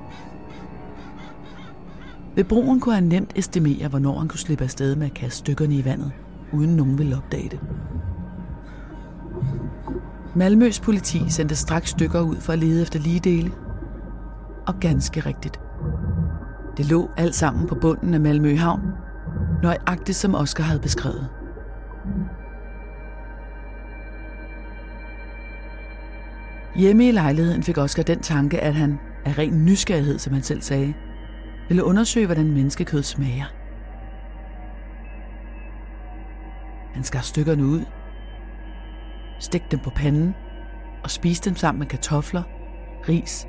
Ved 2.38 2.44
broen 2.44 2.80
kunne 2.80 2.96
han 2.96 3.04
nemt 3.04 3.32
estimere, 3.36 3.88
hvornår 3.88 4.20
han 4.20 4.28
kunne 4.28 4.40
slippe 4.40 4.64
afsted 4.64 4.96
med 4.96 5.08
at 5.08 5.14
kaste 5.14 5.38
stykkerne 5.38 5.76
i 5.76 5.86
vandet, 5.86 6.12
uden 6.54 6.76
nogen 6.76 6.98
ville 6.98 7.18
opdage 7.18 7.50
det. 7.50 7.60
Malmøs 10.36 10.80
politi 10.80 11.30
sendte 11.30 11.56
straks 11.56 11.90
stykker 11.90 12.22
ud 12.22 12.36
for 12.36 12.54
at 12.54 12.60
lede 12.60 12.82
efter 12.82 13.00
ligedele. 13.00 13.52
Og 14.68 14.76
ganske 14.80 15.20
rigtigt. 15.20 15.60
Det 16.78 16.86
lå 16.86 17.10
alt 17.18 17.36
sammen 17.36 17.68
på 17.68 17.76
bunden 17.76 18.14
af 18.14 18.20
Malmø 18.20 18.56
Havn, 18.56 18.82
nøjagtigt 19.64 20.18
som 20.18 20.36
Oscar 20.36 20.64
havde 20.64 20.80
beskrevet. 20.80 21.28
Hjemme 26.76 27.08
i 27.08 27.12
lejligheden 27.12 27.64
fik 27.64 27.78
Oscar 27.78 28.04
den 28.04 28.20
tanke, 28.20 28.60
at 28.60 28.74
han 28.76 29.00
af 29.26 29.38
ren 29.38 29.66
nysgerrighed, 29.66 30.20
som 30.20 30.34
han 30.34 30.44
selv 30.44 30.62
sagde, 30.62 30.94
ville 31.68 31.84
undersøge, 31.84 32.26
hvordan 32.26 32.52
menneskekød 32.52 33.04
smager. 33.04 33.46
Han 36.94 37.04
skar 37.04 37.20
stykkerne 37.20 37.66
ud, 37.66 37.86
stik 39.40 39.72
dem 39.72 39.80
på 39.80 39.90
panden 39.90 40.36
og 41.04 41.12
spiste 41.12 41.50
dem 41.50 41.58
sammen 41.58 41.80
med 41.80 41.88
kartofler, 41.88 42.44
ris 43.10 43.48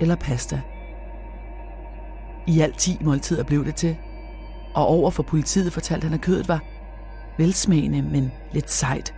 eller 0.00 0.16
pasta. 0.16 0.60
I 2.46 2.60
alt 2.60 2.78
10 2.78 2.98
måltider 3.00 3.44
blev 3.44 3.64
det 3.64 3.74
til, 3.74 3.96
og 4.74 4.86
over 4.86 5.10
for 5.10 5.22
politiet 5.22 5.72
fortalte 5.72 6.04
han, 6.04 6.14
at 6.14 6.20
kødet 6.20 6.48
var 6.48 6.60
velsmagende, 7.38 8.02
men 8.02 8.32
lidt 8.52 8.70
sejt. 8.70 9.14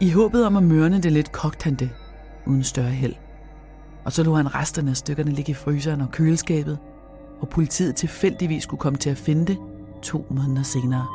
I 0.00 0.10
håbet 0.10 0.46
om 0.46 0.56
at 0.56 0.62
mørne 0.62 1.02
det 1.02 1.12
lidt, 1.12 1.32
kogte 1.32 1.64
han 1.64 1.74
det, 1.74 1.90
uden 2.46 2.62
større 2.62 2.90
held. 2.90 3.14
Og 4.04 4.12
så 4.12 4.22
lå 4.22 4.34
han 4.34 4.54
resterne 4.54 4.90
af 4.90 4.96
stykkerne 4.96 5.30
ligge 5.30 5.50
i 5.50 5.54
fryseren 5.54 6.00
og 6.00 6.10
køleskabet, 6.10 6.78
og 7.40 7.48
politiet 7.48 7.96
tilfældigvis 7.96 8.62
skulle 8.62 8.80
komme 8.80 8.98
til 8.98 9.10
at 9.10 9.16
finde 9.16 9.46
det 9.46 9.58
to 10.02 10.26
måneder 10.30 10.62
senere. 10.62 11.06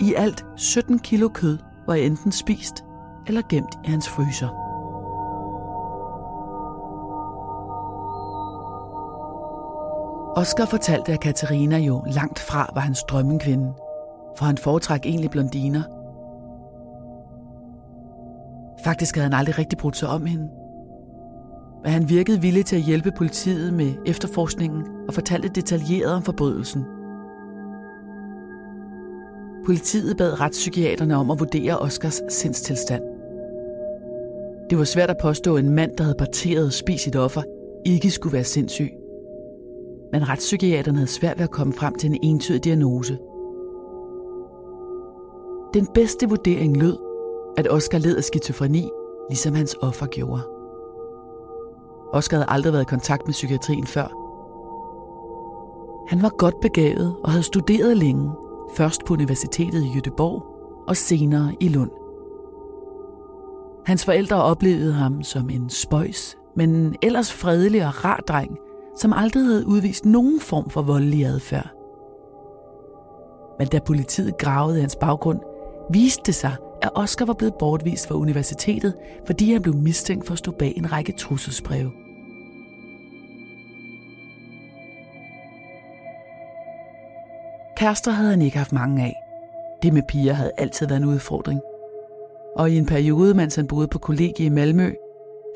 I 0.00 0.14
alt 0.14 0.44
17 0.56 0.98
kilo 0.98 1.28
kød 1.28 1.58
var 1.86 1.94
enten 1.94 2.32
spist 2.32 2.74
eller 3.26 3.42
gemt 3.50 3.74
i 3.84 3.90
hans 3.90 4.08
fryser. 4.08 4.48
Oscar 10.36 10.64
fortalte, 10.64 11.12
at 11.12 11.20
Katarina 11.20 11.78
jo 11.78 12.04
langt 12.06 12.38
fra 12.38 12.70
var 12.74 12.80
hans 12.80 13.02
drømmekvinde, 13.02 13.74
for 14.38 14.44
han 14.44 14.58
foretræk 14.58 15.06
egentlig 15.06 15.30
blondiner. 15.30 15.82
Faktisk 18.84 19.14
havde 19.14 19.28
han 19.30 19.38
aldrig 19.38 19.58
rigtig 19.58 19.78
brudt 19.78 19.96
sig 19.96 20.08
om 20.08 20.26
hende. 20.26 20.48
Men 21.82 21.92
han 21.92 22.08
virkede 22.08 22.40
villig 22.40 22.64
til 22.64 22.76
at 22.76 22.82
hjælpe 22.82 23.12
politiet 23.16 23.74
med 23.74 23.94
efterforskningen 24.06 24.82
og 25.08 25.14
fortalte 25.14 25.48
detaljeret 25.48 26.14
om 26.14 26.22
forbrydelsen. 26.22 26.84
Politiet 29.66 30.16
bad 30.16 30.40
retspsykiaterne 30.40 31.16
om 31.16 31.30
at 31.30 31.38
vurdere 31.40 31.78
Oscars 31.78 32.22
sindstilstand. 32.28 33.02
Det 34.70 34.78
var 34.78 34.84
svært 34.84 35.10
at 35.10 35.16
påstå, 35.22 35.56
at 35.56 35.64
en 35.64 35.70
mand, 35.70 35.96
der 35.98 36.04
havde 36.04 36.16
parteret 36.18 36.66
og 36.66 36.72
spist 36.72 37.04
sit 37.04 37.16
offer, 37.16 37.42
ikke 37.84 38.10
skulle 38.10 38.32
være 38.32 38.44
sindssyg. 38.44 38.90
Men 40.12 40.28
retspsykiaterne 40.28 40.98
havde 40.98 41.10
svært 41.10 41.38
ved 41.38 41.44
at 41.44 41.50
komme 41.50 41.72
frem 41.72 41.94
til 41.94 42.10
en 42.10 42.18
entydig 42.22 42.64
diagnose. 42.64 43.18
Den 45.76 45.86
bedste 45.94 46.28
vurdering 46.28 46.76
lød, 46.76 46.96
at 47.56 47.72
Oscar 47.72 47.98
led 47.98 48.16
af 48.16 48.24
skizofreni, 48.24 48.90
ligesom 49.30 49.54
hans 49.54 49.76
offer 49.82 50.06
gjorde. 50.06 50.42
Oscar 52.12 52.36
havde 52.36 52.50
aldrig 52.50 52.72
været 52.72 52.82
i 52.82 52.90
kontakt 52.94 53.26
med 53.26 53.32
psykiatrien 53.32 53.86
før. 53.86 54.06
Han 56.08 56.22
var 56.22 56.28
godt 56.28 56.60
begavet 56.60 57.16
og 57.24 57.30
havde 57.30 57.42
studeret 57.42 57.96
længe, 57.96 58.30
først 58.74 59.04
på 59.04 59.14
Universitetet 59.14 59.82
i 59.82 59.98
Göteborg 59.98 60.42
og 60.88 60.96
senere 60.96 61.52
i 61.60 61.68
Lund. 61.68 61.90
Hans 63.86 64.04
forældre 64.04 64.42
oplevede 64.42 64.92
ham 64.92 65.22
som 65.22 65.50
en 65.50 65.70
spøjs, 65.70 66.36
men 66.54 66.96
ellers 67.02 67.32
fredelig 67.32 67.86
og 67.86 68.04
rar 68.04 68.24
dreng, 68.28 68.58
som 68.98 69.12
aldrig 69.12 69.44
havde 69.44 69.66
udvist 69.66 70.04
nogen 70.04 70.40
form 70.40 70.70
for 70.70 70.82
voldelig 70.82 71.24
adfærd. 71.24 71.70
Men 73.58 73.68
da 73.68 73.78
politiet 73.86 74.38
gravede 74.38 74.80
hans 74.80 74.96
baggrund, 74.96 75.40
viste 75.90 76.22
det 76.26 76.34
sig, 76.34 76.56
at 76.82 76.90
Oscar 76.94 77.24
var 77.24 77.34
blevet 77.34 77.54
bortvist 77.54 78.08
fra 78.08 78.14
universitetet, 78.14 78.94
fordi 79.26 79.52
han 79.52 79.62
blev 79.62 79.74
mistænkt 79.74 80.26
for 80.26 80.32
at 80.32 80.38
stå 80.38 80.52
bag 80.52 80.72
en 80.76 80.92
række 80.92 81.12
trusselsbreve. 81.12 81.92
Kærester 87.76 88.10
havde 88.10 88.30
han 88.30 88.42
ikke 88.42 88.58
haft 88.58 88.72
mange 88.72 89.04
af. 89.04 89.14
Det 89.82 89.92
med 89.92 90.02
piger 90.08 90.32
havde 90.32 90.52
altid 90.58 90.86
været 90.86 91.00
en 91.00 91.08
udfordring. 91.08 91.60
Og 92.56 92.70
i 92.70 92.78
en 92.78 92.86
periode, 92.86 93.34
mens 93.34 93.54
han 93.54 93.66
boede 93.66 93.88
på 93.88 93.98
kollegie 93.98 94.46
i 94.46 94.48
Malmø, 94.48 94.92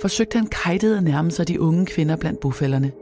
forsøgte 0.00 0.38
han 0.38 0.46
kajtet 0.46 0.96
at 0.96 1.02
nærme 1.02 1.30
sig 1.30 1.48
de 1.48 1.60
unge 1.60 1.86
kvinder 1.86 2.16
blandt 2.16 2.40
bofælderne. 2.40 2.92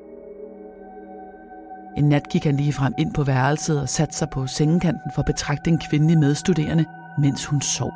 En 1.96 2.08
nat 2.08 2.28
gik 2.28 2.44
han 2.44 2.56
lige 2.56 2.72
frem 2.72 2.94
ind 2.98 3.14
på 3.14 3.22
værelset 3.22 3.80
og 3.80 3.88
satte 3.88 4.16
sig 4.16 4.28
på 4.30 4.46
sengekanten 4.46 5.10
for 5.14 5.22
at 5.22 5.26
betragte 5.26 5.70
en 5.70 5.80
kvindelig 5.90 6.18
medstuderende, 6.18 6.84
mens 7.20 7.46
hun 7.46 7.60
sov. 7.60 7.92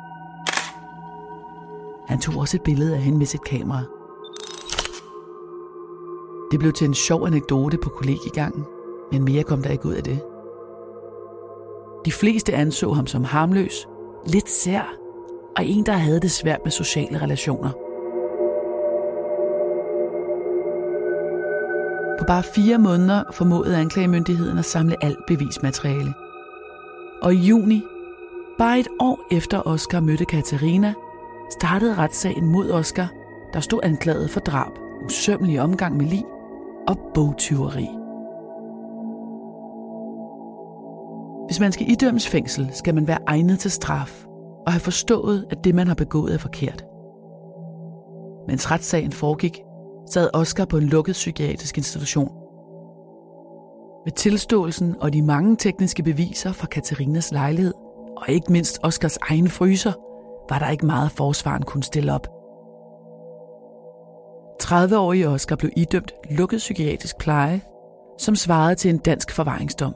Han 2.07 2.19
tog 2.19 2.35
også 2.35 2.57
et 2.57 2.63
billede 2.63 2.95
af 2.95 3.01
hende 3.01 3.17
med 3.17 3.25
sit 3.25 3.43
kamera. 3.43 3.83
Det 6.51 6.59
blev 6.59 6.73
til 6.73 6.87
en 6.87 6.93
sjov 6.93 7.27
anekdote 7.27 7.77
på 7.77 7.89
kollegiegangen, 7.89 8.65
men 9.11 9.23
mere 9.23 9.43
kom 9.43 9.61
der 9.61 9.69
ikke 9.69 9.85
ud 9.85 9.93
af 9.93 10.03
det. 10.03 10.21
De 12.05 12.11
fleste 12.11 12.53
anså 12.53 12.93
ham 12.93 13.07
som 13.07 13.23
harmløs, 13.23 13.87
lidt 14.25 14.49
sær 14.49 15.03
og 15.57 15.65
en, 15.65 15.85
der 15.85 15.93
havde 15.93 16.19
det 16.19 16.31
svært 16.31 16.59
med 16.63 16.71
sociale 16.71 17.21
relationer. 17.21 17.71
På 22.19 22.25
bare 22.27 22.43
fire 22.43 22.77
måneder 22.77 23.23
formåede 23.31 23.77
anklagemyndigheden 23.77 24.57
at 24.57 24.65
samle 24.65 25.03
alt 25.03 25.19
bevismateriale. 25.27 26.13
Og 27.21 27.33
i 27.33 27.37
juni, 27.37 27.83
bare 28.57 28.79
et 28.79 28.87
år 28.99 29.19
efter 29.31 29.67
Oscar 29.67 29.99
mødte 29.99 30.25
Katarina, 30.25 30.93
startede 31.49 31.95
retssagen 31.95 32.45
mod 32.45 32.71
Oscar, 32.71 33.11
der 33.53 33.59
stod 33.59 33.79
anklaget 33.83 34.29
for 34.29 34.39
drab, 34.39 34.71
usømmelig 35.05 35.61
omgang 35.61 35.97
med 35.97 36.05
lig 36.05 36.23
og 36.87 36.97
bogtyveri. 37.13 37.87
Hvis 41.47 41.59
man 41.59 41.71
skal 41.71 41.91
idømmes 41.91 42.29
fængsel, 42.29 42.69
skal 42.73 42.95
man 42.95 43.07
være 43.07 43.19
egnet 43.27 43.59
til 43.59 43.71
straf 43.71 44.25
og 44.65 44.73
have 44.73 44.79
forstået, 44.79 45.45
at 45.49 45.63
det, 45.63 45.75
man 45.75 45.87
har 45.87 45.95
begået, 45.95 46.33
er 46.33 46.37
forkert. 46.37 46.85
Mens 48.47 48.71
retssagen 48.71 49.11
foregik, 49.11 49.61
sad 50.09 50.29
Oscar 50.33 50.65
på 50.65 50.77
en 50.77 50.83
lukket 50.83 51.13
psykiatrisk 51.13 51.77
institution. 51.77 52.31
Med 54.05 54.11
tilståelsen 54.11 54.95
og 54.99 55.13
de 55.13 55.21
mange 55.21 55.55
tekniske 55.55 56.03
beviser 56.03 56.51
fra 56.51 56.67
Katarinas 56.67 57.31
lejlighed, 57.31 57.73
og 58.23 58.33
ikke 58.33 58.51
mindst 58.51 58.79
Oscars 58.83 59.17
egen 59.29 59.47
fryser, 59.47 59.93
var 60.49 60.59
der 60.59 60.69
ikke 60.69 60.85
meget 60.85 61.11
forsvaren 61.11 61.63
kunne 61.63 61.83
stille 61.83 62.13
op. 62.13 62.27
30-årige 64.63 65.29
Oscar 65.29 65.55
blev 65.55 65.71
idømt 65.75 66.11
lukket 66.29 66.57
psykiatrisk 66.57 67.17
pleje, 67.17 67.61
som 68.17 68.35
svarede 68.35 68.75
til 68.75 68.89
en 68.89 68.97
dansk 68.97 69.31
forvaringsdom. 69.31 69.95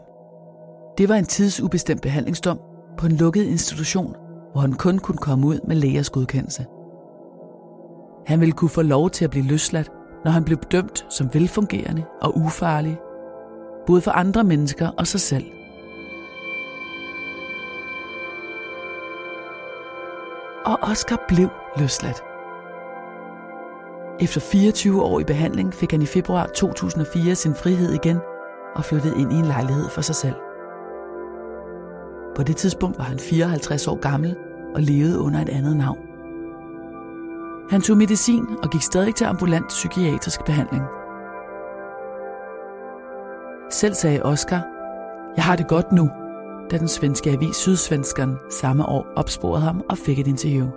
Det 0.98 1.10
var 1.10 1.16
en 1.16 1.26
tidsubestemt 1.26 2.02
behandlingsdom 2.02 2.60
på 2.98 3.06
en 3.06 3.12
lukket 3.12 3.44
institution, 3.44 4.16
hvor 4.52 4.62
han 4.62 4.74
kun 4.74 5.00
kunne 5.00 5.18
komme 5.18 5.48
ud 5.48 5.60
med 5.68 5.76
lægers 5.76 6.10
godkendelse. 6.10 6.66
Han 8.26 8.40
ville 8.40 8.54
kunne 8.54 8.70
få 8.70 8.82
lov 8.82 9.10
til 9.10 9.26
at 9.26 9.32
blive 9.32 9.46
løsladt, 9.46 9.92
når 10.26 10.32
han 10.32 10.44
blev 10.44 10.58
dømt 10.58 11.06
som 11.10 11.34
velfungerende 11.34 12.04
og 12.22 12.38
ufarlig, 12.38 12.98
både 13.88 14.02
for 14.02 14.12
andre 14.12 14.44
mennesker 14.44 14.90
og 14.98 15.08
sig 15.08 15.22
selv. 15.22 15.57
Og 20.68 20.80
Oscar 20.82 21.26
blev 21.28 21.50
løsladt. 21.78 22.24
Efter 24.20 24.42
24 24.42 25.02
år 25.04 25.20
i 25.20 25.24
behandling 25.24 25.74
fik 25.74 25.92
han 25.92 26.02
i 26.02 26.06
februar 26.06 26.46
2004 26.46 27.36
sin 27.36 27.56
frihed 27.56 27.94
igen 27.94 28.18
og 28.76 28.86
flyttede 28.86 29.20
ind 29.20 29.34
i 29.34 29.36
en 29.36 29.46
lejlighed 29.46 29.90
for 29.90 30.02
sig 30.02 30.16
selv. 30.16 30.36
På 32.36 32.44
det 32.44 32.56
tidspunkt 32.56 32.98
var 32.98 33.04
han 33.04 33.20
54 33.20 33.88
år 33.88 34.00
gammel 34.00 34.36
og 34.76 34.82
levede 34.82 35.20
under 35.20 35.42
et 35.42 35.50
andet 35.50 35.78
navn. 35.78 36.00
Han 37.70 37.82
tog 37.82 37.98
medicin 37.98 38.46
og 38.64 38.70
gik 38.70 38.82
stadig 38.82 39.16
til 39.16 39.26
ambulant 39.26 39.68
psykiatrisk 39.68 40.46
behandling. 40.46 40.84
Selv 43.72 43.94
sagde 43.94 44.24
Oscar, 44.24 44.62
jeg 45.36 45.44
har 45.44 45.56
det 45.56 45.68
godt 45.68 45.92
nu, 45.92 46.10
da 46.72 46.78
den 46.78 46.88
svenske 46.88 47.32
avis 47.32 47.56
Sydsvenskeren 47.56 48.36
samme 48.50 48.86
år 48.86 49.08
opsporede 49.16 49.62
ham 49.62 49.82
og 49.90 49.98
fik 49.98 50.20
et 50.20 50.28
interview. 50.28 50.68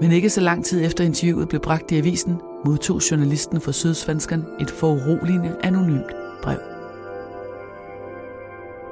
Men 0.00 0.12
ikke 0.12 0.30
så 0.30 0.40
lang 0.40 0.64
tid 0.64 0.84
efter 0.84 1.04
interviewet 1.04 1.48
blev 1.48 1.60
bragt 1.60 1.92
i 1.92 1.98
avisen, 1.98 2.40
modtog 2.64 3.00
journalisten 3.10 3.60
for 3.60 3.72
Sydsvenskeren 3.72 4.44
et 4.60 4.70
foruroligende 4.70 5.56
anonymt 5.62 6.12
brev. 6.42 6.58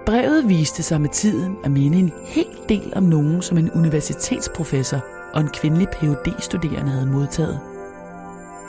Brevet 0.06 0.48
viste 0.48 0.82
sig 0.82 1.00
med 1.00 1.08
tiden 1.08 1.56
at 1.64 1.70
minde 1.70 1.98
en 1.98 2.12
hel 2.24 2.58
del 2.68 2.92
om 2.96 3.02
nogen, 3.02 3.42
som 3.42 3.58
en 3.58 3.70
universitetsprofessor 3.70 5.04
og 5.34 5.40
en 5.40 5.48
kvindelig 5.48 5.88
phd 5.88 6.40
studerende 6.40 6.90
havde 6.90 7.06
modtaget. 7.06 7.60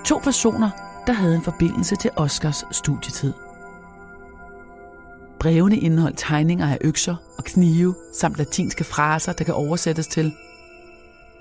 To 0.06 0.18
personer, 0.24 0.70
der 1.08 1.14
havde 1.14 1.36
en 1.36 1.42
forbindelse 1.42 1.96
til 1.96 2.12
Oscars 2.16 2.64
studietid. 2.72 3.34
Brevene 5.40 5.78
indeholdt 5.78 6.18
tegninger 6.18 6.68
af 6.68 6.78
økser 6.82 7.16
og 7.38 7.44
knive 7.44 7.96
samt 8.14 8.38
latinske 8.38 8.84
fraser, 8.84 9.34
der 9.34 9.44
kan 9.44 9.54
oversættes 9.54 10.08
til 10.08 10.34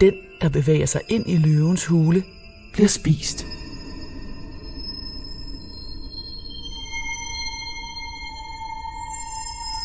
Den, 0.00 0.14
der 0.40 0.48
bevæger 0.48 0.86
sig 0.86 1.00
ind 1.08 1.24
i 1.26 1.36
løvens 1.36 1.86
hule, 1.86 2.24
bliver 2.72 2.88
spist. 2.88 3.46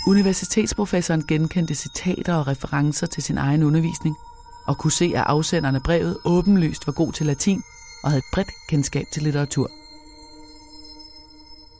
Universitetsprofessoren 0.07 1.27
genkendte 1.27 1.75
citater 1.75 2.33
og 2.33 2.47
referencer 2.47 3.07
til 3.07 3.23
sin 3.23 3.37
egen 3.37 3.63
undervisning, 3.63 4.15
og 4.67 4.77
kunne 4.77 4.91
se, 4.91 5.11
at 5.15 5.23
afsenderne 5.27 5.79
brevet 5.79 6.17
åbenlyst 6.25 6.87
var 6.87 6.93
god 6.93 7.11
til 7.13 7.25
latin 7.25 7.63
og 8.05 8.11
havde 8.11 8.19
et 8.19 8.33
bredt 8.33 8.51
kendskab 8.69 9.05
til 9.13 9.23
litteratur. 9.23 9.71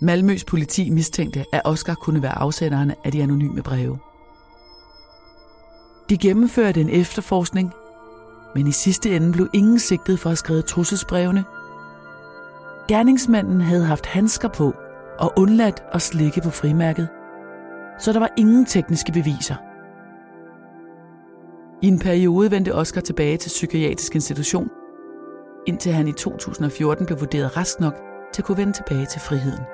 Malmøs 0.01 0.43
politi 0.43 0.89
mistænkte, 0.89 1.45
at 1.53 1.61
Oscar 1.65 1.93
kunne 1.93 2.21
være 2.21 2.37
afsenderen 2.37 2.93
af 3.03 3.11
de 3.11 3.23
anonyme 3.23 3.63
breve. 3.63 3.99
De 6.09 6.17
gennemførte 6.17 6.81
en 6.81 6.89
efterforskning, 6.89 7.71
men 8.55 8.67
i 8.67 8.71
sidste 8.71 9.15
ende 9.15 9.31
blev 9.31 9.49
ingen 9.53 9.79
sigtet 9.79 10.19
for 10.19 10.29
at 10.29 10.37
skrive 10.37 10.61
trusselsbrevene. 10.61 11.43
Gerningsmanden 12.87 13.61
havde 13.61 13.85
haft 13.85 14.05
handsker 14.05 14.47
på 14.47 14.73
og 15.19 15.33
undladt 15.37 15.83
at 15.91 16.01
slikke 16.01 16.41
på 16.41 16.49
frimærket, 16.49 17.07
så 17.99 18.13
der 18.13 18.19
var 18.19 18.29
ingen 18.37 18.65
tekniske 18.65 19.11
beviser. 19.11 19.55
I 21.81 21.87
en 21.87 21.99
periode 21.99 22.51
vendte 22.51 22.75
Oscar 22.75 23.01
tilbage 23.01 23.37
til 23.37 23.49
psykiatrisk 23.49 24.15
institution, 24.15 24.69
indtil 25.67 25.91
han 25.91 26.07
i 26.07 26.11
2014 26.11 27.05
blev 27.05 27.19
vurderet 27.19 27.57
rask 27.57 27.79
nok 27.79 27.93
til 28.33 28.41
at 28.41 28.45
kunne 28.45 28.57
vende 28.57 28.73
tilbage 28.73 29.05
til 29.05 29.21
friheden. 29.21 29.65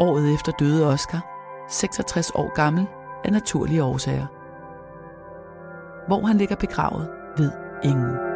Året 0.00 0.34
efter 0.34 0.52
døde 0.52 0.86
Oscar, 0.86 1.20
66 1.68 2.30
år 2.30 2.54
gammel, 2.54 2.86
af 3.24 3.32
naturlige 3.32 3.82
årsager. 3.82 4.26
Hvor 6.06 6.26
han 6.26 6.38
ligger 6.38 6.56
begravet, 6.56 7.08
ved 7.36 7.50
ingen. 7.84 8.33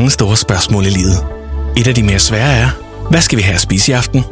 Mange 0.00 0.10
store 0.10 0.36
spørgsmål 0.36 0.86
i 0.86 0.90
livet. 0.90 1.24
Et 1.76 1.88
af 1.88 1.94
de 1.94 2.02
mere 2.02 2.18
svære 2.18 2.52
er, 2.52 2.68
hvad 3.10 3.20
skal 3.20 3.38
vi 3.38 3.42
have 3.42 3.54
at 3.54 3.60
spise 3.60 3.92
i 3.92 3.94
aften? 3.94 4.24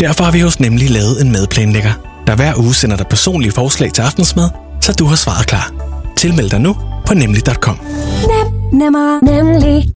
Derfor 0.00 0.24
har 0.24 0.32
vi 0.32 0.40
hos 0.40 0.60
Nemlig 0.60 0.90
lavet 0.90 1.20
en 1.20 1.32
madplanlægger, 1.32 1.92
der 2.26 2.36
hver 2.36 2.58
uge 2.58 2.74
sender 2.74 2.96
dig 2.96 3.06
personlige 3.06 3.52
forslag 3.52 3.92
til 3.92 4.02
aftensmad, 4.02 4.48
så 4.80 4.92
du 4.92 5.04
har 5.06 5.16
svaret 5.16 5.46
klar. 5.46 5.72
Tilmeld 6.16 6.50
dig 6.50 6.60
nu 6.60 6.76
på 7.06 7.14
nemlig.com. 7.14 7.78
Nem, 8.28 8.80
nemmer, 8.80 9.20
nemlig. 9.22 9.90